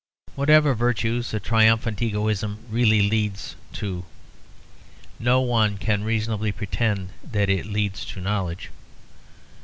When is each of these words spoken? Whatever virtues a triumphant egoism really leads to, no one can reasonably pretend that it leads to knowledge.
Whatever 0.33 0.73
virtues 0.73 1.31
a 1.31 1.39
triumphant 1.39 2.01
egoism 2.01 2.57
really 2.71 3.07
leads 3.07 3.55
to, 3.73 4.03
no 5.19 5.41
one 5.41 5.77
can 5.77 6.03
reasonably 6.03 6.51
pretend 6.51 7.09
that 7.23 7.49
it 7.49 7.67
leads 7.67 8.03
to 8.05 8.19
knowledge. 8.19 8.71